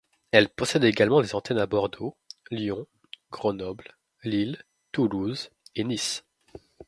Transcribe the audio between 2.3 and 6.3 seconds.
Lyon, Grenoble, Lille, Toulouse et Nice.